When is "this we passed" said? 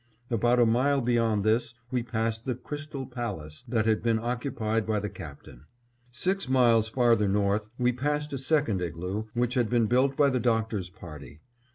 1.43-2.45